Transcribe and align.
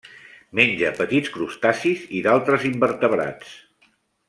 Menja 0.59 0.91
petits 0.99 1.29
crustacis 1.35 2.07
i 2.21 2.23
d'altres 2.29 2.67
invertebrats. 2.73 3.55